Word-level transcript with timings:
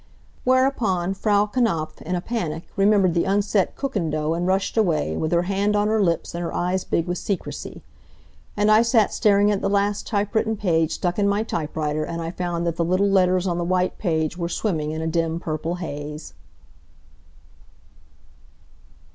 Whereupon 0.45 1.13
Frau 1.13 1.45
Knapf, 1.45 2.01
in 2.01 2.15
a 2.15 2.21
panic, 2.21 2.67
remembered 2.75 3.13
the 3.13 3.27
unset 3.27 3.75
Kuchen 3.75 4.09
dough 4.09 4.33
and 4.33 4.47
rushed 4.47 4.75
away, 4.75 5.15
with 5.15 5.31
her 5.31 5.43
hand 5.43 5.75
on 5.75 5.89
her 5.89 6.01
lips 6.01 6.33
and 6.33 6.43
her 6.43 6.51
eyes 6.51 6.83
big 6.83 7.05
with 7.05 7.19
secrecy. 7.19 7.83
And 8.57 8.71
I 8.71 8.81
sat 8.81 9.13
staring 9.13 9.51
at 9.51 9.61
the 9.61 9.69
last 9.69 10.07
typewritten 10.07 10.57
page 10.57 10.93
stuck 10.93 11.19
in 11.19 11.27
my 11.29 11.43
typewriter 11.43 12.03
and 12.03 12.19
I 12.19 12.31
found 12.31 12.65
that 12.65 12.77
the 12.77 12.83
little 12.83 13.09
letters 13.11 13.45
on 13.45 13.59
the 13.59 13.63
white 13.63 13.99
page 13.99 14.35
were 14.39 14.49
swimming 14.49 14.89
in 14.89 15.03
a 15.03 15.05
dim 15.07 15.39
purple 15.39 15.75
haze. 15.75 16.33